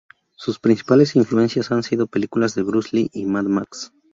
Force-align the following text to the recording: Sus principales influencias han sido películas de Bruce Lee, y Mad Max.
Sus 0.35 0.57
principales 0.57 1.15
influencias 1.15 1.71
han 1.71 1.83
sido 1.83 2.07
películas 2.07 2.55
de 2.55 2.63
Bruce 2.63 2.89
Lee, 2.93 3.11
y 3.13 3.27
Mad 3.27 3.43
Max. 3.45 3.93